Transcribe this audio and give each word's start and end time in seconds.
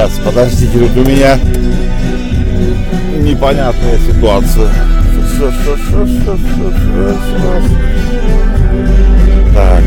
Сейчас, 0.00 0.18
подождите, 0.24 0.78
тут 0.78 0.96
у 0.96 1.10
меня 1.10 1.38
непонятная 3.18 3.98
ситуация. 3.98 4.70
Так. 9.52 9.82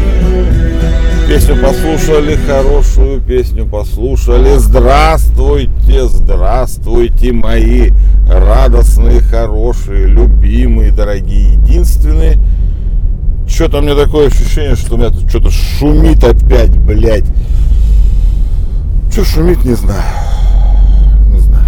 Песню 1.28 1.56
послушали, 1.60 2.38
хорошую 2.46 3.22
песню 3.22 3.66
послушали. 3.66 4.56
Здравствуйте, 4.60 6.06
здравствуйте, 6.06 7.32
мои 7.32 7.90
радостные, 8.30 9.20
хорошие, 9.20 10.06
любимые, 10.06 10.92
дорогие, 10.92 11.54
единственные. 11.54 12.38
Что-то 13.48 13.80
у 13.80 13.82
меня 13.82 13.96
такое 13.96 14.28
ощущение, 14.28 14.76
что 14.76 14.94
у 14.94 14.98
меня 15.00 15.10
тут 15.10 15.28
что-то 15.28 15.50
шумит 15.50 16.24
опять, 16.24 16.78
блядь. 16.78 17.26
Что 19.14 19.24
шумит, 19.26 19.64
не 19.64 19.76
знаю. 19.76 20.02
Не 21.30 21.38
знаю. 21.38 21.68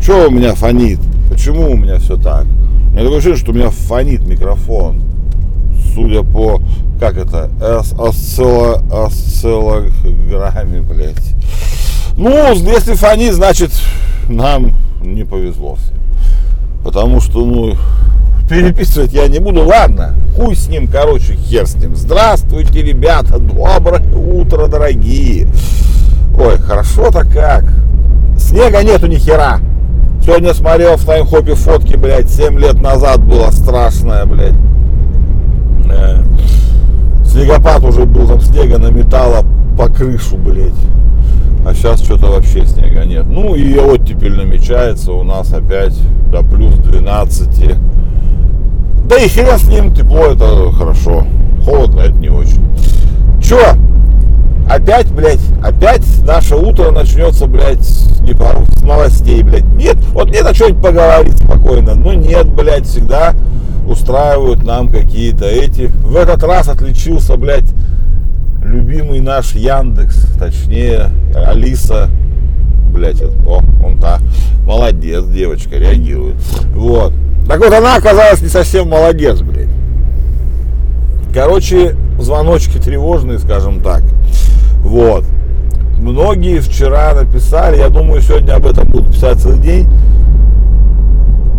Что 0.00 0.28
у 0.28 0.30
меня 0.30 0.54
фонит? 0.54 0.98
Почему 1.28 1.72
у 1.72 1.76
меня 1.76 1.98
все 1.98 2.16
так? 2.16 2.46
У 2.46 2.92
меня 2.92 3.02
такое 3.02 3.18
ощущение, 3.18 3.38
что 3.38 3.50
у 3.50 3.54
меня 3.54 3.68
фонит 3.68 4.26
микрофон. 4.26 5.02
Судя 5.92 6.22
по, 6.22 6.62
как 6.98 7.18
это, 7.18 7.50
осцилла, 7.98 8.82
осциллограмме, 8.90 10.80
блядь. 10.80 11.34
Ну, 12.16 12.54
если 12.54 12.94
фонит, 12.94 13.34
значит, 13.34 13.70
нам 14.26 14.72
не 15.02 15.24
повезло. 15.24 15.76
Потому 16.82 17.20
что, 17.20 17.44
ну, 17.44 17.76
переписывать 18.48 19.12
я 19.12 19.28
не 19.28 19.38
буду. 19.38 19.66
Ладно, 19.66 20.14
хуй 20.34 20.56
с 20.56 20.66
ним, 20.66 20.88
короче, 20.88 21.34
хер 21.34 21.66
с 21.66 21.74
ним. 21.74 21.94
Здравствуйте, 21.94 22.80
ребята, 22.80 23.38
доброе 23.38 24.00
утро, 24.14 24.66
дорогие. 24.66 25.46
Ой, 26.40 26.56
хорошо-то 26.56 27.22
как. 27.26 27.64
Снега 28.38 28.82
нету 28.82 29.06
ни 29.06 29.16
хера. 29.16 29.58
Сегодня 30.24 30.54
смотрел 30.54 30.96
в 30.96 31.04
таймхопе 31.04 31.54
фотки, 31.54 31.96
блядь, 31.96 32.30
7 32.30 32.58
лет 32.58 32.80
назад 32.80 33.22
было 33.22 33.50
страшное, 33.50 34.24
блядь. 34.24 34.54
Э, 35.92 36.22
снегопад 37.26 37.84
уже 37.84 38.06
был, 38.06 38.26
там 38.26 38.40
снега 38.40 38.78
наметало 38.78 39.44
по 39.76 39.88
крышу, 39.88 40.38
блядь. 40.38 40.72
А 41.66 41.74
сейчас 41.74 42.00
что-то 42.02 42.28
вообще 42.28 42.64
снега 42.64 43.04
нет. 43.04 43.26
Ну 43.26 43.54
и 43.54 43.76
оттепель 43.76 44.34
намечается 44.34 45.12
у 45.12 45.22
нас 45.22 45.52
опять 45.52 45.98
до 46.32 46.42
плюс 46.42 46.72
12. 46.72 47.74
Да 49.04 49.16
и 49.16 49.28
хрен 49.28 49.58
с 49.58 49.68
ним, 49.68 49.94
тепло 49.94 50.28
это 50.28 50.72
хорошо. 50.72 51.26
Холодно 51.66 52.00
это 52.00 52.14
не 52.14 52.30
очень. 52.30 52.64
Чё? 53.42 53.76
Опять, 54.70 55.10
блядь, 55.10 55.40
опять 55.64 56.04
наше 56.24 56.54
утро 56.54 56.92
начнется, 56.92 57.46
блядь, 57.46 57.88
не 58.20 58.34
пару 58.34 58.64
с 58.76 58.82
новостей, 58.82 59.42
блядь. 59.42 59.64
Нет, 59.74 59.96
вот 60.12 60.28
мне 60.28 60.44
на 60.44 60.54
что-нибудь 60.54 60.80
поговорить 60.80 61.36
спокойно. 61.38 61.96
Ну 61.96 62.12
нет, 62.12 62.46
блядь, 62.46 62.86
всегда 62.86 63.34
устраивают 63.88 64.62
нам 64.62 64.88
какие-то 64.88 65.44
эти. 65.46 65.86
В 65.86 66.14
этот 66.14 66.44
раз 66.44 66.68
отличился, 66.68 67.36
блядь, 67.36 67.64
любимый 68.64 69.18
наш 69.18 69.56
Яндекс, 69.56 70.26
точнее, 70.38 71.10
Алиса, 71.34 72.08
блядь, 72.92 73.22
о, 73.22 73.62
он 73.84 73.98
та, 73.98 74.20
молодец, 74.64 75.24
девочка, 75.24 75.78
реагирует. 75.78 76.36
Вот. 76.76 77.12
Так 77.48 77.58
вот, 77.58 77.72
она 77.72 77.96
оказалась 77.96 78.40
не 78.40 78.48
совсем 78.48 78.88
молодец, 78.88 79.40
блядь. 79.40 79.66
Короче, 81.34 81.96
звоночки 82.20 82.78
тревожные, 82.78 83.40
скажем 83.40 83.80
так. 83.80 84.04
Вот. 84.82 85.24
Многие 85.98 86.60
вчера 86.60 87.14
написали, 87.14 87.76
я 87.76 87.88
думаю, 87.88 88.22
сегодня 88.22 88.54
об 88.54 88.66
этом 88.66 88.88
будут 88.88 89.12
писать 89.12 89.38
целый 89.38 89.58
день, 89.58 89.86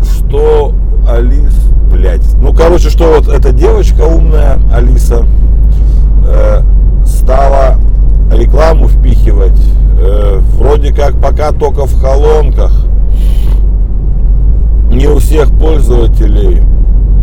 что 0.04 0.74
Алис, 1.08 1.54
блядь, 1.92 2.34
ну, 2.42 2.54
короче, 2.54 2.90
что 2.90 3.20
вот 3.20 3.28
эта 3.28 3.52
девочка 3.52 4.02
умная, 4.02 4.60
Алиса, 4.74 5.26
э, 6.28 6.62
стала 7.06 7.76
рекламу 8.34 8.88
впихивать, 8.88 9.62
э, 10.00 10.40
вроде 10.58 10.94
как 10.94 11.20
пока 11.22 11.52
только 11.52 11.86
в 11.86 12.02
колонках, 12.02 12.72
не 14.90 15.08
у 15.08 15.20
всех 15.20 15.50
пользователей. 15.58 16.64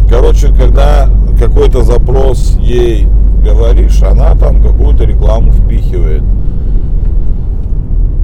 Короче, 0.08 0.48
когда 0.48 1.08
какой-то 1.38 1.82
запрос 1.82 2.56
ей 2.60 3.08
говоришь, 3.48 4.02
она 4.02 4.34
там 4.34 4.62
какую-то 4.62 5.04
рекламу 5.04 5.52
впихивает. 5.52 6.22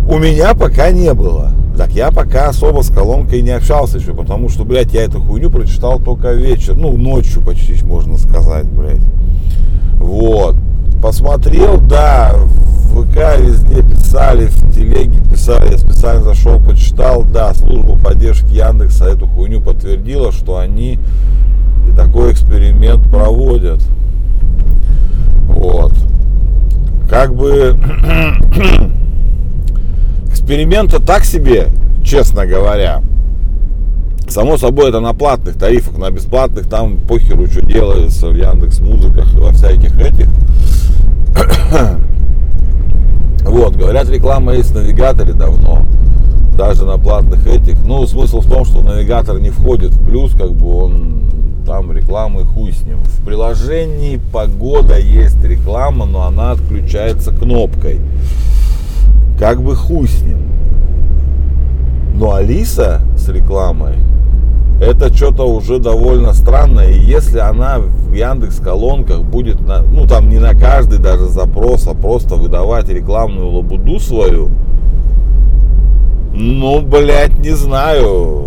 У 0.09 0.19
меня 0.19 0.55
пока 0.55 0.91
не 0.91 1.13
было. 1.15 1.51
Так 1.77 1.91
я 1.93 2.13
пока 2.13 2.49
особо 2.51 2.83
с 2.83 2.91
колонкой 2.91 3.43
не 3.43 3.51
общался 3.51 3.99
еще, 3.99 4.15
потому 4.15 4.49
что, 4.49 4.65
блядь, 4.65 4.93
я 4.93 5.03
эту 5.03 5.21
хуйню 5.21 5.51
прочитал 5.51 5.99
только 5.99 6.33
вечер, 6.33 6.77
ну, 6.77 6.97
ночью 6.97 7.43
почти, 7.43 7.75
можно 7.85 8.17
сказать, 8.17 8.67
блядь. 8.67 9.03
Вот. 9.99 10.57
Посмотрел, 11.03 11.81
да, 11.81 12.33
в 12.35 13.03
ВК 13.03 13.41
везде 13.41 13.83
писали, 13.83 14.47
в 14.47 14.75
телеге 14.75 15.19
писали, 15.29 15.73
я 15.73 15.79
специально 15.79 16.23
зашел, 16.23 16.61
почитал, 16.61 17.25
да, 17.25 17.53
служба 17.55 17.99
поддержки 17.99 18.53
Яндекса 18.53 19.07
эту 19.07 19.27
хуйню 19.27 19.61
подтвердила, 19.61 20.31
что 20.31 20.59
они 20.59 21.01
такой 21.97 22.33
эксперимент 22.33 23.03
проводят. 23.11 23.81
Вот. 25.49 25.93
Как 27.25 27.35
бы 27.35 27.75
эксперимента 30.29 31.01
так 31.01 31.25
себе, 31.25 31.69
честно 32.05 32.45
говоря. 32.45 33.01
Само 34.29 34.59
собой, 34.59 34.91
это 34.91 35.01
на 35.01 35.15
платных 35.15 35.57
тарифах, 35.57 35.97
на 35.97 36.11
бесплатных 36.11 36.69
там 36.69 36.99
похеру, 36.99 37.47
что 37.47 37.65
делается 37.65 38.29
в 38.29 38.37
Яндекс 38.37 38.81
Музыках, 38.81 39.33
во 39.37 39.53
всяких 39.53 39.99
этих. 39.99 40.29
Вот, 43.47 43.75
говорят, 43.75 44.11
реклама 44.11 44.53
есть 44.53 44.73
в 44.73 44.75
навигаторе 44.75 45.33
давно, 45.33 45.87
даже 46.59 46.85
на 46.85 46.99
платных 46.99 47.47
этих. 47.47 47.83
Ну, 47.87 48.07
смысл 48.07 48.41
в 48.41 48.51
том, 48.51 48.67
что 48.67 48.83
навигатор 48.83 49.41
не 49.41 49.49
входит 49.49 49.93
в 49.93 50.07
плюс, 50.07 50.33
как 50.33 50.53
бы 50.53 50.75
он 50.75 51.31
там 51.65 51.93
рекламы 51.93 52.45
хуй 52.45 52.73
с 52.73 52.83
ним. 52.83 52.99
В 53.05 53.25
приложении 53.25 54.21
погода 54.33 54.99
есть 54.99 55.43
реклама, 55.45 56.07
но 56.07 56.23
она 56.23 56.53
отключается 56.53 57.33
кнопкой. 57.33 58.01
Как 59.39 59.63
бы 59.63 59.75
хуй 59.75 60.09
с 60.09 60.23
ним. 60.23 60.39
Но 62.15 62.35
Алиса 62.35 63.01
с 63.17 63.29
рекламой 63.29 63.97
это 64.81 65.15
что-то 65.15 65.45
уже 65.45 65.79
довольно 65.79 66.33
странное. 66.33 66.91
И 66.91 67.01
если 67.01 67.39
она 67.39 67.79
в 67.79 68.13
Яндекс 68.13 68.59
колонках 68.59 69.23
будет, 69.23 69.61
на, 69.61 69.81
ну 69.83 70.07
там 70.07 70.29
не 70.29 70.39
на 70.39 70.55
каждый 70.55 70.99
даже 70.99 71.27
запрос, 71.27 71.87
а 71.87 71.95
просто 71.95 72.35
выдавать 72.37 72.89
рекламную 72.89 73.49
лабуду 73.49 73.99
свою, 73.99 74.51
ну, 76.33 76.81
блядь, 76.83 77.39
не 77.39 77.51
знаю. 77.51 78.44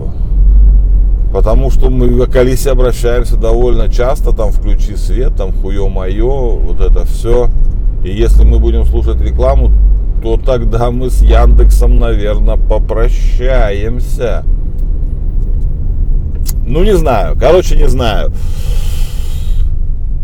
Потому 1.38 1.70
что 1.70 1.92
мы 1.92 2.26
к 2.26 2.36
Алисе 2.36 2.72
обращаемся 2.72 3.36
довольно 3.36 3.90
часто, 3.90 4.32
там 4.32 4.52
включи 4.52 4.96
свет, 4.96 5.36
там 5.36 5.54
хуе 5.54 5.88
мое, 5.88 6.26
вот 6.26 6.82
это 6.82 7.06
все. 7.06 7.52
И 8.04 8.10
если 8.10 8.44
мы 8.44 8.58
будем 8.58 8.88
слушать 8.88 9.22
рекламу, 9.22 9.72
то 10.24 10.38
тогда 10.38 10.90
мы 10.90 11.12
с 11.12 11.22
Яндексом, 11.22 12.00
наверное, 12.00 12.58
попрощаемся. 12.58 14.46
Ну, 16.66 16.84
не 16.84 16.98
знаю. 16.98 17.38
Короче, 17.40 17.76
не 17.76 17.88
знаю. 17.88 18.32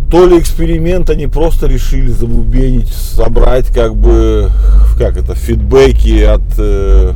То 0.09 0.25
ли 0.25 0.39
эксперимент 0.39 1.11
они 1.11 1.27
просто 1.27 1.67
решили 1.67 2.09
забубенить, 2.09 2.89
собрать 2.89 3.67
как 3.67 3.95
бы, 3.95 4.49
как 4.97 5.17
это, 5.17 5.35
фидбэки 5.35 6.23
от 6.23 7.13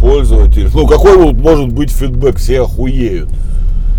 пользователей. 0.00 0.68
Ну, 0.72 0.86
какой 0.86 1.32
может 1.32 1.72
быть 1.72 1.90
фидбэк? 1.90 2.36
Все 2.36 2.62
охуеют. 2.62 3.28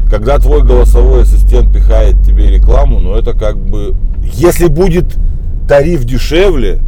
Когда 0.09 0.39
твой 0.39 0.63
голосовой 0.63 1.21
ассистент 1.21 1.71
пихает 1.71 2.21
тебе 2.25 2.49
рекламу, 2.49 2.99
ну 2.99 3.13
это 3.13 3.33
как 3.33 3.57
бы... 3.57 3.95
Если 4.33 4.67
будет 4.67 5.05
тариф 5.67 6.03
дешевле, 6.03 6.79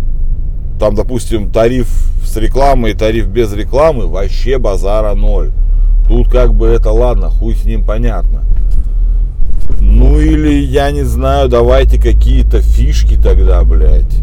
там, 0.79 0.95
допустим, 0.95 1.49
тариф 1.49 1.87
с 2.25 2.35
рекламой 2.35 2.91
и 2.91 2.95
тариф 2.95 3.27
без 3.27 3.53
рекламы, 3.53 4.07
вообще 4.07 4.57
базара 4.57 5.13
ноль. 5.13 5.51
Тут 6.07 6.29
как 6.29 6.53
бы 6.53 6.67
это 6.67 6.91
ладно, 6.91 7.29
хуй 7.29 7.55
с 7.55 7.63
ним 7.63 7.85
понятно. 7.85 8.43
Ну 9.79 10.19
или, 10.19 10.53
я 10.53 10.91
не 10.91 11.03
знаю, 11.03 11.47
давайте 11.47 12.01
какие-то 12.01 12.61
фишки 12.61 13.15
тогда, 13.15 13.63
блядь. 13.63 14.21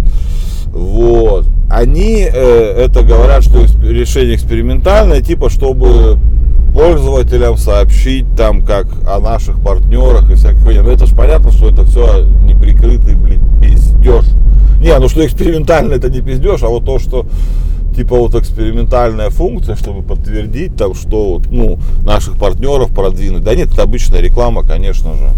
Вот. 0.73 1.47
Они 1.69 2.23
э, 2.23 2.85
это 2.85 3.03
говорят, 3.03 3.45
что 3.45 3.65
решение 3.83 4.35
экспериментальное, 4.35 5.21
типа, 5.21 5.51
чтобы 5.51 6.19
пользователям 6.73 7.57
сообщить 7.57 8.27
там 8.37 8.63
как 8.63 8.87
о 9.07 9.21
наших 9.21 9.61
партнерах 9.61 10.31
и 10.31 10.35
всякой 10.35 10.61
хуйне. 10.61 10.83
Ну 10.83 10.91
это 10.91 11.07
ж 11.07 11.15
понятно, 11.15 11.51
что 11.51 11.69
это 11.69 11.85
все 11.85 12.25
неприкрытый, 12.45 13.15
блядь, 13.17 13.41
пиздеж. 13.61 14.25
Не, 14.81 14.97
ну 14.99 15.09
что 15.09 15.27
экспериментально 15.27 15.95
это 15.95 16.09
не 16.09 16.21
пиздешь, 16.21 16.63
а 16.63 16.69
вот 16.69 16.85
то, 16.85 16.99
что 16.99 17.27
типа 17.95 18.17
вот 18.17 18.35
экспериментальная 18.35 19.31
функция, 19.31 19.77
чтобы 19.77 20.03
подтвердить 20.03 20.77
там, 20.77 20.95
что 20.95 21.35
вот, 21.35 21.51
ну, 21.51 21.79
наших 22.05 22.39
партнеров 22.39 22.93
продвинуть. 22.93 23.43
Да 23.43 23.55
нет, 23.55 23.73
это 23.73 23.83
обычная 23.83 24.21
реклама, 24.21 24.63
конечно 24.63 25.15
же. 25.15 25.31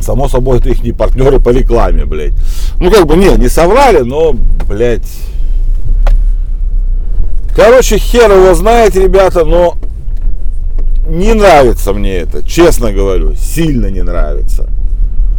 Само 0.00 0.28
собой, 0.28 0.58
это 0.58 0.68
их 0.68 0.82
не 0.82 0.92
партнеры 0.92 1.38
по 1.38 1.50
рекламе, 1.50 2.04
блядь. 2.04 2.34
Ну, 2.82 2.90
как 2.90 3.06
бы, 3.06 3.14
не, 3.14 3.28
не 3.36 3.48
соврали, 3.48 4.00
но, 4.00 4.34
блядь. 4.68 5.06
Короче, 7.54 7.96
хер 7.96 8.28
его 8.32 8.54
знает, 8.54 8.96
ребята, 8.96 9.44
но 9.44 9.76
не 11.06 11.32
нравится 11.32 11.92
мне 11.92 12.16
это, 12.16 12.42
честно 12.42 12.90
говорю, 12.90 13.36
сильно 13.36 13.86
не 13.86 14.02
нравится. 14.02 14.68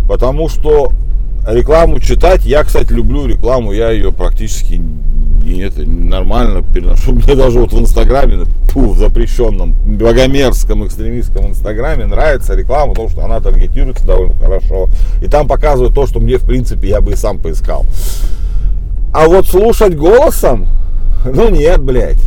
Потому 0.07 0.47
что 0.47 0.93
рекламу 1.47 1.99
читать, 1.99 2.45
я, 2.45 2.63
кстати, 2.63 2.91
люблю 2.91 3.25
рекламу, 3.25 3.71
я 3.71 3.91
ее 3.91 4.11
практически 4.11 4.81
и 5.45 5.59
это 5.59 5.83
нормально 5.83 6.63
переношу. 6.63 7.11
Мне 7.13 7.35
даже 7.35 7.59
вот 7.59 7.73
в 7.73 7.79
Инстаграме, 7.79 8.45
фу, 8.69 8.91
в 8.91 8.97
запрещенном, 8.97 9.75
богомерзком, 9.85 10.85
экстремистском 10.85 11.47
Инстаграме 11.47 12.05
нравится 12.05 12.55
реклама, 12.55 12.91
потому 12.91 13.09
что 13.09 13.23
она 13.25 13.39
таргетируется 13.39 14.05
довольно 14.05 14.35
хорошо. 14.35 14.89
И 15.21 15.27
там 15.27 15.47
показывают 15.47 15.93
то, 15.93 16.07
что 16.07 16.19
мне, 16.19 16.37
в 16.37 16.45
принципе, 16.45 16.89
я 16.89 17.01
бы 17.01 17.11
и 17.13 17.15
сам 17.15 17.39
поискал. 17.39 17.85
А 19.13 19.27
вот 19.27 19.45
слушать 19.45 19.95
голосом, 19.95 20.67
ну 21.25 21.49
нет, 21.49 21.81
блядь. 21.81 22.21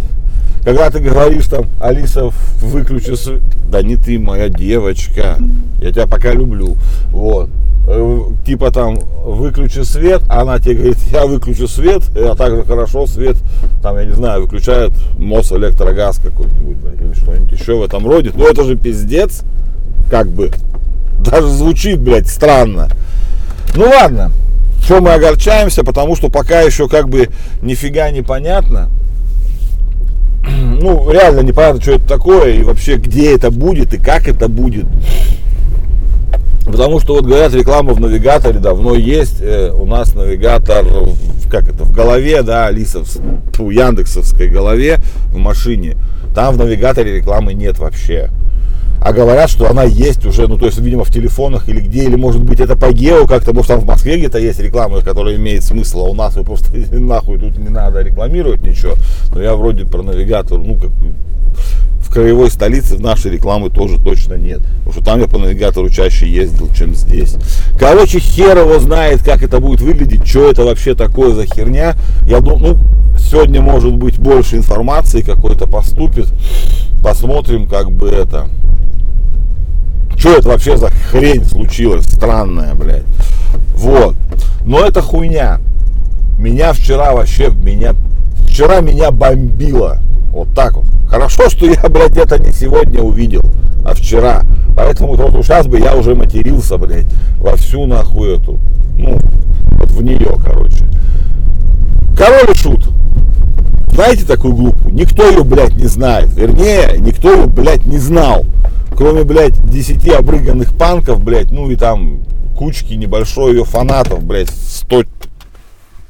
Когда 0.67 0.91
ты 0.91 0.99
говоришь 0.99 1.47
там, 1.47 1.67
Алиса, 1.81 2.33
выключи 2.61 3.15
свет. 3.15 3.41
Да 3.71 3.83
не 3.83 3.95
ты, 3.95 4.19
моя 4.19 4.49
девочка. 4.49 5.39
Я 5.81 5.93
тебя 5.93 6.09
пока 6.09 6.33
люблю. 6.33 6.77
Вот. 7.13 7.51
Э, 7.87 8.23
типа 8.45 8.73
там 8.73 8.99
выключи 8.99 9.85
свет, 9.85 10.23
она 10.29 10.59
тебе 10.59 10.75
говорит, 10.75 10.97
я 11.13 11.25
выключу 11.25 11.69
свет, 11.69 12.03
а 12.17 12.35
также 12.35 12.65
хорошо 12.65 13.07
свет, 13.07 13.37
там, 13.81 13.97
я 13.97 14.07
не 14.07 14.13
знаю, 14.13 14.43
выключает 14.43 14.91
МОС 15.17 15.53
электрогаз 15.53 16.17
какой-нибудь, 16.17 16.79
или 17.01 17.13
что-нибудь 17.13 17.53
еще 17.53 17.77
в 17.77 17.85
этом 17.85 18.05
роде. 18.05 18.33
Ну 18.35 18.45
это 18.45 18.65
же 18.65 18.75
пиздец, 18.75 19.43
как 20.11 20.27
бы. 20.27 20.51
Даже 21.21 21.47
звучит, 21.47 22.01
блядь, 22.01 22.27
странно. 22.27 22.89
Ну 23.77 23.85
ладно, 23.85 24.33
что 24.83 25.01
мы 25.01 25.13
огорчаемся, 25.13 25.85
потому 25.85 26.17
что 26.17 26.29
пока 26.29 26.63
еще 26.63 26.89
как 26.89 27.09
бы 27.09 27.29
нифига 27.63 28.11
не 28.11 28.23
понятно. 28.23 28.91
Ну, 30.81 31.11
реально 31.11 31.41
непонятно, 31.41 31.81
что 31.81 31.93
это 31.93 32.07
такое, 32.07 32.53
и 32.53 32.63
вообще 32.63 32.97
где 32.97 33.35
это 33.35 33.51
будет, 33.51 33.95
и 33.95 33.99
как 33.99 34.29
это 34.29 34.49
будет. 34.49 34.87
Потому 36.67 36.99
что 37.01 37.15
вот 37.15 37.25
говорят, 37.25 37.55
реклама 37.55 37.95
в 37.95 38.01
навигаторе 38.01 38.59
давно 38.59 38.95
есть. 38.95 39.41
Э, 39.41 39.71
у 39.73 39.87
нас 39.87 40.15
навигатор, 40.15 40.85
как 41.51 41.69
это, 41.69 41.85
в 41.85 41.93
голове, 41.93 42.43
да, 42.43 42.67
Алисов, 42.67 43.09
фу, 43.53 43.71
Яндексовской 43.71 44.49
голове 44.49 44.99
в 45.31 45.39
машине. 45.39 45.97
Там 46.35 46.55
в 46.55 46.59
навигаторе 46.59 47.15
рекламы 47.15 47.55
нет 47.55 47.79
вообще. 47.79 48.31
А 49.07 49.13
говорят, 49.13 49.49
что 49.49 49.71
она 49.71 49.85
есть 49.85 50.27
уже, 50.27 50.49
ну 50.49 50.59
то 50.59 50.67
есть, 50.67 50.79
видимо, 50.79 51.05
в 51.05 51.13
телефонах 51.13 51.69
или 51.69 51.79
где, 51.79 52.07
или 52.07 52.17
может 52.17 52.43
быть 52.43 52.59
это 52.59 52.75
по 52.75 52.91
гео 52.91 53.29
как-то, 53.29 53.53
может 53.53 53.69
там 53.69 53.79
в 53.79 53.87
Москве 53.87 54.19
где-то 54.19 54.41
есть 54.41 54.59
реклама, 54.59 55.01
которая 55.01 55.37
имеет 55.37 55.63
смысл, 55.63 56.07
а 56.07 56.09
у 56.09 56.15
нас 56.15 56.35
вы 56.35 56.43
просто 56.43 56.77
нахуй 56.91 57.39
тут 57.39 57.57
не 57.57 57.69
надо 57.69 58.03
рекламировать 58.03 58.63
ничего. 58.63 58.95
Но 59.33 59.41
я 59.41 59.55
вроде 59.55 59.85
про 59.85 60.03
навигатор, 60.03 60.59
ну 60.59 60.75
как 60.75 60.91
в 62.01 62.13
краевой 62.13 62.51
столице 62.51 62.97
в 62.97 63.01
нашей 63.01 63.31
рекламы 63.31 63.71
тоже 63.71 64.01
точно 64.01 64.35
нет. 64.35 64.63
Потому 64.79 64.93
что 64.93 65.05
там 65.05 65.21
я 65.21 65.29
по 65.29 65.39
навигатору 65.39 65.89
чаще 65.89 66.29
ездил, 66.29 66.69
чем 66.77 66.93
здесь. 66.93 67.37
Короче, 67.79 68.19
хер 68.19 68.59
его 68.59 68.81
знает, 68.81 69.23
как 69.23 69.41
это 69.45 69.61
будет 69.61 69.83
выглядеть, 69.83 70.27
что 70.27 70.51
это 70.51 70.65
вообще 70.65 70.97
такое 70.97 71.33
за 71.33 71.47
херня. 71.47 71.95
Я 72.27 72.41
думаю, 72.41 72.75
ну, 72.75 73.16
сегодня 73.27 73.61
может 73.61 73.95
быть 73.97 74.19
больше 74.19 74.57
информации 74.57 75.21
какой-то 75.21 75.67
поступит. 75.67 76.29
Посмотрим, 77.03 77.67
как 77.67 77.91
бы 77.91 78.09
это. 78.09 78.49
Что 80.17 80.37
это 80.37 80.49
вообще 80.49 80.77
за 80.77 80.89
хрень 80.89 81.45
случилась 81.45 82.07
странная, 82.07 82.75
блядь. 82.75 83.05
Вот. 83.75 84.15
Но 84.65 84.81
это 84.81 85.03
хуйня. 85.03 85.61
Меня 86.39 86.73
вчера 86.73 87.13
вообще, 87.13 87.51
меня, 87.51 87.95
вчера 88.49 88.81
меня 88.81 89.11
бомбило. 89.11 89.99
Вот 90.33 90.49
так 90.55 90.75
вот. 90.75 90.87
Хорошо, 91.09 91.49
что 91.49 91.67
я, 91.67 91.89
блядь, 91.89 92.17
это 92.17 92.39
не 92.39 92.53
сегодня 92.53 93.01
увидел, 93.01 93.43
а 93.85 93.95
вчера. 93.95 94.43
Поэтому 94.77 95.15
вот 95.15 95.33
сейчас 95.45 95.67
бы 95.67 95.79
я 95.79 95.95
уже 95.95 96.15
матерился, 96.15 96.77
блядь, 96.77 97.07
во 97.39 97.57
всю 97.57 97.87
нахуй 97.87 98.37
эту. 98.37 98.59
Ну, 98.99 99.19
вот 99.79 99.91
в 99.91 100.03
нее, 100.03 100.37
короче. 100.45 100.85
Король 102.17 102.51
и 102.51 102.55
шут. 102.55 102.96
Знаете 103.97 104.25
такую 104.25 104.55
группу? 104.55 104.91
Никто 104.91 105.29
ее, 105.29 105.43
блядь, 105.43 105.75
не 105.75 105.87
знает. 105.87 106.33
Вернее, 106.33 106.99
никто 106.99 107.33
ее, 107.35 107.47
блядь, 107.47 107.85
не 107.85 107.99
знал. 107.99 108.45
Кроме, 108.97 109.25
блядь, 109.25 109.69
10 109.69 110.09
обрыганных 110.11 110.77
панков, 110.79 111.21
блядь, 111.21 111.51
ну 111.51 111.71
и 111.71 111.77
там 111.77 112.23
кучки 112.57 112.95
небольшой 112.95 113.55
ее 113.55 113.65
фанатов, 113.65 114.23
блядь, 114.23 114.51
100 114.51 115.03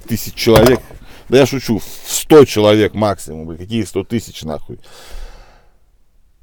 тысяч 0.06 0.34
человек 0.34 0.80
да 1.28 1.38
я 1.38 1.46
шучу, 1.46 1.80
100 2.06 2.44
человек 2.44 2.94
максимум, 2.94 3.46
блядь, 3.46 3.60
какие 3.60 3.82
100 3.82 4.04
тысяч 4.04 4.42
нахуй. 4.42 4.78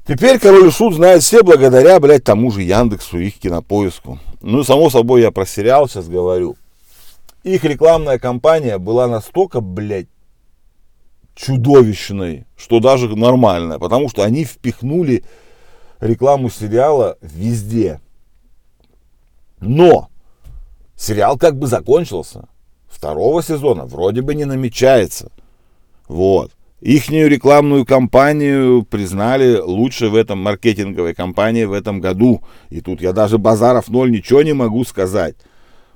Теперь 0.06 0.40
король 0.40 0.68
и 0.68 0.72
шут 0.72 0.96
знает 0.96 1.24
все 1.24 1.44
благодаря, 1.44 2.00
блядь, 2.02 2.26
тому 2.26 2.52
же 2.52 2.62
Яндексу, 2.62 3.18
их 3.18 3.36
кинопоиску. 3.36 4.20
Ну, 4.42 4.64
само 4.64 4.90
собой, 4.90 5.22
я 5.22 5.32
про 5.32 5.46
сериал 5.46 5.88
сейчас 5.88 6.10
говорю. 6.10 6.58
Их 7.44 7.64
рекламная 7.64 8.20
кампания 8.20 8.78
была 8.78 9.08
настолько, 9.08 9.62
блядь, 9.62 10.08
чудовищной, 11.36 12.46
что 12.56 12.80
даже 12.80 13.14
нормальная. 13.16 13.80
Потому 13.80 14.10
что 14.10 14.24
они 14.24 14.46
впихнули 14.46 15.24
рекламу 16.00 16.50
сериала 16.50 17.18
везде. 17.22 18.02
Но 19.60 20.10
сериал 20.96 21.38
как 21.38 21.58
бы 21.58 21.68
закончился 21.68 22.48
второго 22.88 23.44
сезона 23.44 23.86
вроде 23.86 24.22
бы 24.22 24.36
не 24.36 24.46
намечается. 24.46 25.32
Вот. 26.08 26.52
Ихнюю 26.80 27.30
рекламную 27.30 27.86
кампанию 27.86 28.84
признали 28.84 29.58
лучше 29.58 30.10
в 30.10 30.16
этом 30.16 30.40
маркетинговой 30.40 31.14
кампании 31.14 31.64
в 31.64 31.72
этом 31.72 32.02
году. 32.02 32.44
И 32.70 32.82
тут 32.82 33.02
я 33.02 33.14
даже 33.14 33.38
базаров 33.38 33.88
ноль 33.88 34.12
ничего 34.12 34.42
не 34.42 34.54
могу 34.54 34.84
сказать. 34.84 35.36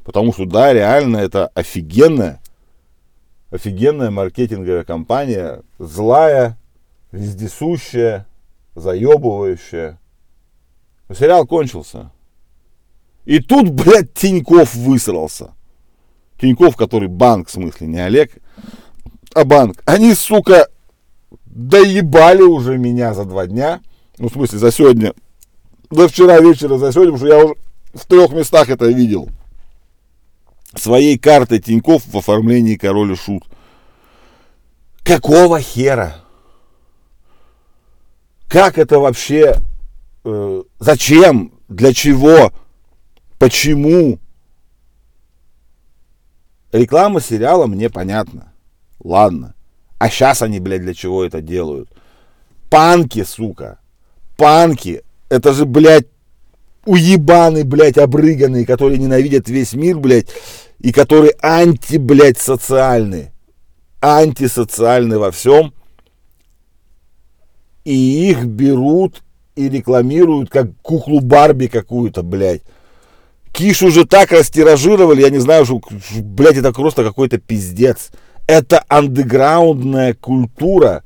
Потому 0.06 0.32
что 0.32 0.46
да, 0.46 0.74
реально 0.74 1.18
это 1.18 1.48
офигенная, 1.48 2.42
офигенная 3.50 4.12
маркетинговая 4.12 4.84
кампания. 4.84 5.64
Злая, 5.80 6.58
вездесущая, 7.12 8.28
заебывающая. 8.76 10.00
Но 11.10 11.16
сериал 11.16 11.46
кончился. 11.46 12.12
И 13.26 13.40
тут, 13.40 13.70
блядь, 13.72 14.14
Тиньков 14.14 14.76
высрался. 14.76 15.54
Тиньков, 16.40 16.76
который 16.76 17.08
банк, 17.08 17.48
в 17.48 17.52
смысле, 17.52 17.88
не 17.88 18.00
Олег, 18.00 18.32
а 19.34 19.44
банк. 19.44 19.82
Они, 19.86 20.14
сука, 20.14 20.68
доебали 21.46 22.44
уже 22.44 22.78
меня 22.78 23.14
за 23.14 23.26
два 23.26 23.48
дня. 23.48 23.82
Ну, 24.20 24.30
в 24.30 24.34
смысле, 24.34 24.60
за 24.60 24.72
сегодня. 24.72 25.14
До 25.90 26.08
вчера 26.08 26.40
вечера, 26.40 26.78
за 26.78 26.92
сегодня, 26.92 27.14
потому 27.14 27.18
что 27.18 27.28
я 27.28 27.46
уже 27.46 27.56
в 27.94 28.06
трех 28.06 28.32
местах 28.32 28.70
это 28.70 28.86
видел. 28.88 29.30
Своей 30.78 31.18
картой 31.18 31.60
Тиньков 31.60 32.06
в 32.06 32.18
оформлении 32.18 32.76
король 32.76 33.14
и 33.14 33.16
шут. 33.16 33.44
Какого 35.04 35.60
хера? 35.60 36.18
Как 38.48 38.78
это 38.78 39.00
вообще? 39.00 39.56
Э, 40.24 40.64
зачем? 40.80 41.54
Для 41.68 41.94
чего? 41.94 42.52
Почему? 43.40 44.20
Реклама 46.72 47.22
сериала 47.22 47.68
мне 47.68 47.90
понятна. 47.90 48.52
Ладно. 49.04 49.56
А 50.00 50.10
сейчас 50.10 50.42
они, 50.42 50.60
блядь, 50.60 50.82
для 50.82 50.94
чего 50.94 51.24
это 51.24 51.42
делают? 51.42 51.90
Панки, 52.70 53.24
сука. 53.24 53.80
Панки. 54.36 55.04
Это 55.30 55.54
же, 55.54 55.66
блядь, 55.66 56.08
уебаны, 56.86 57.64
блядь, 57.64 57.98
обрыганные, 57.98 58.66
которые 58.66 58.98
ненавидят 58.98 59.50
весь 59.50 59.74
мир, 59.74 59.98
блядь, 59.98 60.30
и 60.80 60.92
которые 60.92 61.34
анти, 61.42 61.98
блядь, 61.98 62.38
социальные. 62.38 63.34
Антисоциальны 64.02 65.18
во 65.18 65.32
всем. 65.32 65.74
И 67.84 68.30
их 68.30 68.46
берут 68.46 69.24
и 69.56 69.70
рекламируют 69.70 70.50
как 70.50 70.70
куклу 70.82 71.20
Барби 71.20 71.68
какую-то, 71.68 72.22
блядь. 72.22 72.62
Киш 73.52 73.82
уже 73.82 74.06
так 74.06 74.32
растиражировали, 74.32 75.22
я 75.22 75.32
не 75.32 75.40
знаю, 75.40 75.66
что, 75.66 75.82
блядь, 76.20 76.58
это 76.58 76.72
просто 76.72 77.04
какой-то 77.04 77.40
пиздец. 77.40 78.12
Это 78.46 78.84
андеграундная 78.88 80.14
культура, 80.14 81.04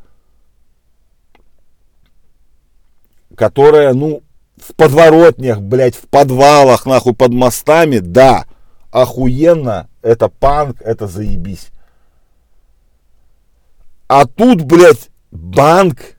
которая, 3.35 3.93
ну, 3.93 4.21
в 4.57 4.75
подворотнях, 4.75 5.61
блядь, 5.61 5.95
в 5.95 6.07
подвалах, 6.07 6.85
нахуй, 6.85 7.13
под 7.13 7.31
мостами, 7.31 7.99
да. 7.99 8.45
Охуенно, 8.91 9.89
это 10.01 10.27
панк, 10.29 10.81
это 10.81 11.07
заебись. 11.07 11.71
А 14.07 14.25
тут, 14.25 14.63
блядь, 14.63 15.09
банк, 15.31 16.17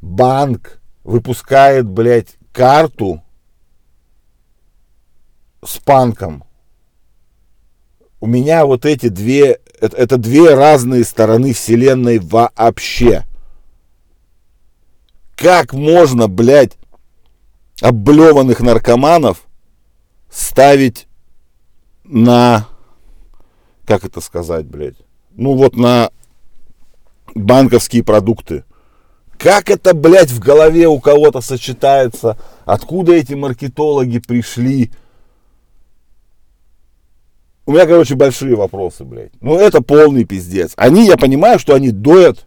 банк 0.00 0.80
выпускает, 1.04 1.86
блядь, 1.86 2.36
карту 2.52 3.22
с 5.62 5.76
панком. 5.78 6.44
У 8.20 8.26
меня 8.26 8.64
вот 8.64 8.86
эти 8.86 9.08
две, 9.08 9.60
это, 9.80 9.96
это 9.96 10.16
две 10.16 10.54
разные 10.54 11.04
стороны 11.04 11.52
вселенной 11.52 12.18
вообще. 12.18 13.24
Как 15.36 15.72
можно, 15.72 16.28
блядь, 16.28 16.76
облеванных 17.80 18.60
наркоманов 18.60 19.46
ставить 20.30 21.08
на, 22.10 22.66
как 23.86 24.04
это 24.04 24.20
сказать, 24.20 24.66
блядь, 24.66 24.96
ну 25.36 25.54
вот 25.54 25.76
на 25.76 26.10
банковские 27.34 28.04
продукты. 28.04 28.64
Как 29.38 29.70
это, 29.70 29.94
блядь, 29.94 30.30
в 30.30 30.38
голове 30.38 30.86
у 30.86 31.00
кого-то 31.00 31.40
сочетается? 31.40 32.36
Откуда 32.66 33.14
эти 33.14 33.32
маркетологи 33.32 34.18
пришли? 34.18 34.90
У 37.64 37.72
меня, 37.72 37.86
короче, 37.86 38.16
большие 38.16 38.54
вопросы, 38.54 39.04
блядь. 39.04 39.32
Ну, 39.40 39.56
это 39.56 39.80
полный 39.80 40.24
пиздец. 40.24 40.72
Они, 40.76 41.06
я 41.06 41.16
понимаю, 41.16 41.58
что 41.58 41.74
они 41.74 41.90
доят, 41.90 42.44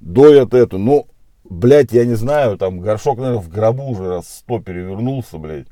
доят 0.00 0.54
эту, 0.54 0.78
ну, 0.78 1.08
блядь, 1.44 1.92
я 1.92 2.06
не 2.06 2.14
знаю, 2.14 2.56
там 2.56 2.80
горшок, 2.80 3.18
наверное, 3.18 3.42
в 3.42 3.50
гробу 3.50 3.90
уже 3.90 4.08
раз 4.08 4.38
сто 4.38 4.60
перевернулся, 4.60 5.36
блядь. 5.36 5.66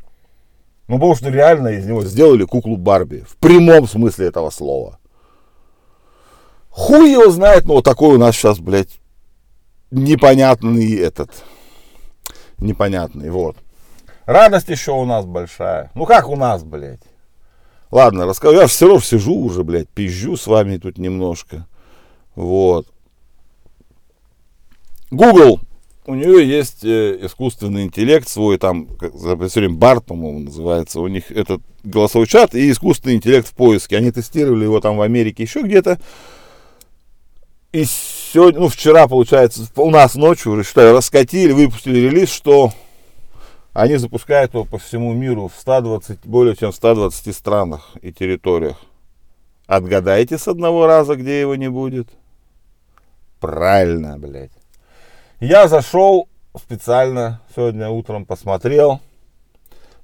Ну, 0.88 0.96
потому 0.96 1.16
что 1.16 1.30
реально 1.30 1.68
из 1.68 1.86
него 1.86 2.04
сделали 2.04 2.44
куклу 2.44 2.76
Барби. 2.76 3.24
В 3.28 3.36
прямом 3.36 3.88
смысле 3.88 4.26
этого 4.26 4.50
слова. 4.50 4.98
Хуй 6.70 7.10
его 7.10 7.30
знает, 7.30 7.64
но 7.64 7.74
вот 7.74 7.84
такой 7.84 8.14
у 8.14 8.18
нас 8.18 8.36
сейчас, 8.36 8.58
блядь, 8.58 9.00
непонятный 9.90 10.94
этот. 10.96 11.30
Непонятный, 12.58 13.30
вот. 13.30 13.56
Радость 14.26 14.68
еще 14.68 14.92
у 14.92 15.04
нас 15.04 15.24
большая. 15.24 15.90
Ну, 15.94 16.04
как 16.04 16.28
у 16.28 16.36
нас, 16.36 16.62
блядь. 16.62 17.00
Ладно, 17.90 18.26
расскажу. 18.26 18.60
Я 18.60 18.66
все 18.66 18.86
равно 18.86 19.00
сижу 19.00 19.34
уже, 19.34 19.62
блядь, 19.62 19.88
пизжу 19.88 20.36
с 20.36 20.46
вами 20.46 20.76
тут 20.76 20.98
немножко. 20.98 21.66
Вот. 22.34 22.86
Google 25.10 25.60
у 26.06 26.14
нее 26.14 26.48
есть 26.48 26.84
э, 26.84 27.18
искусственный 27.26 27.84
интеллект 27.84 28.28
свой, 28.28 28.58
там, 28.58 28.88
все 28.98 29.60
время 29.60 29.74
Барт, 29.74 30.06
по-моему, 30.06 30.40
называется, 30.40 31.00
у 31.00 31.08
них 31.08 31.30
этот 31.30 31.62
голосовой 31.82 32.26
чат 32.26 32.54
и 32.54 32.70
искусственный 32.70 33.16
интеллект 33.16 33.48
в 33.48 33.54
поиске. 33.54 33.96
Они 33.96 34.10
тестировали 34.10 34.64
его 34.64 34.80
там 34.80 34.96
в 34.96 35.02
Америке 35.02 35.42
еще 35.42 35.62
где-то. 35.62 35.98
И 37.72 37.84
сегодня, 37.84 38.60
ну, 38.60 38.68
вчера, 38.68 39.08
получается, 39.08 39.66
у 39.76 39.90
нас 39.90 40.14
ночью, 40.14 40.52
уже 40.52 40.64
считаю, 40.64 40.94
раскатили, 40.94 41.52
выпустили 41.52 41.98
релиз, 41.98 42.30
что 42.30 42.72
они 43.72 43.96
запускают 43.96 44.54
его 44.54 44.64
по 44.64 44.78
всему 44.78 45.12
миру 45.12 45.50
в 45.54 45.60
120, 45.60 46.20
более 46.24 46.56
чем 46.56 46.72
в 46.72 46.76
120 46.76 47.36
странах 47.36 47.90
и 48.00 48.12
территориях. 48.12 48.76
Отгадайте 49.66 50.38
с 50.38 50.46
одного 50.48 50.86
раза, 50.86 51.16
где 51.16 51.40
его 51.40 51.56
не 51.56 51.68
будет. 51.68 52.08
Правильно, 53.40 54.18
блядь. 54.18 54.52
Я 55.40 55.68
зашел 55.68 56.28
специально 56.58 57.42
сегодня 57.54 57.90
утром, 57.90 58.24
посмотрел. 58.24 59.00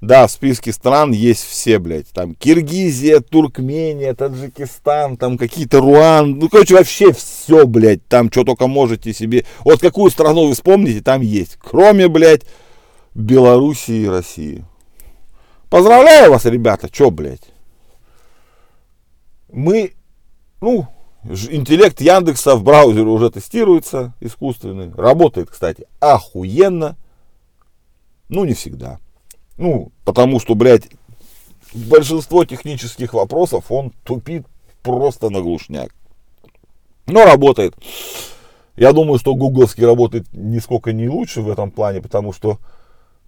Да, 0.03 0.27
в 0.27 0.31
списке 0.31 0.73
стран 0.73 1.12
есть 1.12 1.45
все, 1.45 1.79
блядь. 1.79 2.09
Там 2.09 2.35
Киргизия, 2.35 3.21
Туркмения, 3.21 4.15
Таджикистан, 4.15 5.17
там 5.17 5.39
какие-то 5.39 5.81
Руан. 5.81 6.39
Ну, 6.39 6.49
короче, 6.49 6.75
вообще 6.75 7.12
все, 7.12 7.67
блядь. 7.67 8.07
Там 8.09 8.31
что 8.31 8.45
только 8.45 8.67
можете 8.67 9.15
себе. 9.15 9.47
Вот 9.61 9.81
какую 9.81 10.11
страну 10.11 10.49
вы 10.49 10.55
вспомните, 10.55 11.01
там 11.03 11.23
есть. 11.23 11.57
Кроме, 11.57 12.09
блядь, 12.09 12.43
Белоруссии 13.15 14.03
и 14.03 14.09
России. 14.09 14.65
Поздравляю 15.71 16.33
вас, 16.33 16.45
ребята. 16.45 16.91
Че, 16.91 17.11
блядь? 17.11 17.53
Мы, 19.51 19.95
ну, 20.61 20.89
Интеллект 21.25 22.00
Яндекса 22.00 22.57
в 22.57 22.64
браузере 22.64 23.07
уже 23.07 23.31
тестируется, 23.31 24.12
искусственный. 24.21 24.93
Работает, 24.93 25.50
кстати, 25.50 25.87
охуенно. 26.00 26.97
Ну, 28.29 28.45
не 28.45 28.55
всегда. 28.55 28.99
Ну, 29.57 29.93
потому 30.05 30.41
что, 30.41 30.55
блядь, 30.55 30.88
большинство 31.73 32.45
технических 32.45 33.14
вопросов 33.14 33.71
он 33.71 33.93
тупит 34.05 34.47
просто 34.83 35.31
на 35.31 35.41
глушняк. 35.41 35.95
Но 37.07 37.25
работает. 37.25 37.75
Я 38.76 38.93
думаю, 38.93 39.19
что 39.19 39.35
гугловский 39.35 39.85
работает 39.85 40.26
нисколько 40.33 40.93
не 40.93 41.09
лучше 41.09 41.43
в 41.43 41.50
этом 41.50 41.71
плане, 41.71 42.00
потому 42.00 42.33
что 42.33 42.59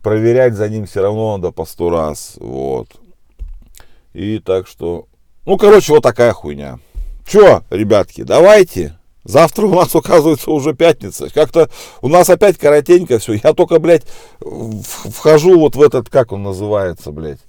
проверять 0.02 0.54
за 0.54 0.68
ним 0.68 0.86
все 0.86 1.02
равно 1.02 1.36
надо 1.36 1.52
по 1.52 1.64
сто 1.64 1.90
раз. 1.90 2.36
Вот. 2.40 2.88
И 4.14 4.38
так 4.38 4.66
что... 4.66 5.06
Ну, 5.44 5.58
короче, 5.58 5.92
вот 5.92 6.02
такая 6.02 6.32
хуйня. 6.32 6.78
Че, 7.26 7.62
ребятки, 7.70 8.22
давайте. 8.22 8.96
Завтра 9.24 9.66
у 9.66 9.74
нас, 9.74 9.94
оказывается, 9.94 10.50
уже 10.50 10.74
пятница. 10.74 11.30
Как-то 11.32 11.70
у 12.02 12.08
нас 12.08 12.28
опять 12.28 12.58
коротенько 12.58 13.18
все. 13.18 13.34
Я 13.34 13.54
только, 13.54 13.78
блядь, 13.78 14.04
вхожу 14.40 15.58
вот 15.58 15.76
в 15.76 15.82
этот, 15.82 16.10
как 16.10 16.32
он 16.32 16.42
называется, 16.42 17.10
блядь, 17.10 17.40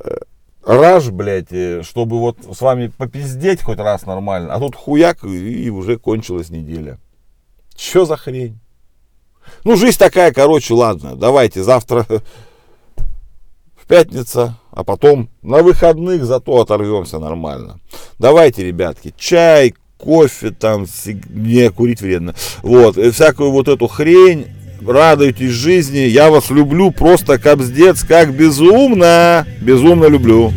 э, 0.00 0.16
раж, 0.64 1.10
блядь, 1.10 1.52
э, 1.52 1.82
чтобы 1.82 2.18
вот 2.18 2.38
с 2.50 2.60
вами 2.62 2.88
попиздеть 2.88 3.62
хоть 3.62 3.78
раз 3.78 4.06
нормально. 4.06 4.54
А 4.54 4.58
тут 4.58 4.76
хуяк, 4.76 5.24
и 5.24 5.68
уже 5.68 5.98
кончилась 5.98 6.48
неделя. 6.48 6.98
Че 7.76 8.06
за 8.06 8.16
хрень? 8.16 8.58
Ну, 9.64 9.76
жизнь 9.76 9.98
такая, 9.98 10.32
короче, 10.32 10.72
ладно, 10.72 11.16
давайте 11.16 11.62
завтра 11.62 12.06
пятница, 13.88 14.56
а 14.78 14.84
потом 14.84 15.28
на 15.42 15.64
выходных 15.64 16.24
зато 16.24 16.60
оторвемся 16.60 17.18
нормально. 17.18 17.80
Давайте, 18.20 18.64
ребятки, 18.64 19.12
чай, 19.18 19.74
кофе, 19.96 20.52
там, 20.52 20.86
не, 21.30 21.68
курить 21.70 22.00
вредно. 22.00 22.36
Вот, 22.62 22.96
и 22.96 23.10
всякую 23.10 23.50
вот 23.50 23.66
эту 23.66 23.88
хрень, 23.88 24.46
радуйтесь 24.86 25.50
жизни, 25.50 25.98
я 25.98 26.30
вас 26.30 26.50
люблю 26.50 26.92
просто 26.92 27.40
капздец, 27.40 28.04
как 28.04 28.32
безумно, 28.32 29.44
безумно 29.60 30.04
люблю. 30.04 30.52